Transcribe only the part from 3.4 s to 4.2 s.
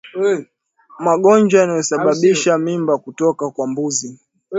kwa mbuzi